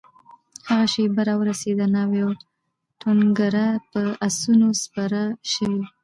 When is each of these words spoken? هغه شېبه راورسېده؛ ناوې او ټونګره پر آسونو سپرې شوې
هغه 0.67 0.85
شېبه 0.93 1.21
راورسېده؛ 1.27 1.85
ناوې 1.95 2.21
او 2.25 2.31
ټونګره 3.01 3.67
پر 3.89 4.05
آسونو 4.25 4.67
سپرې 4.81 5.23
شوې 5.51 5.81